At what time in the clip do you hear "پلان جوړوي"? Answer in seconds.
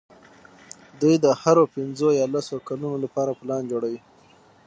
3.39-3.99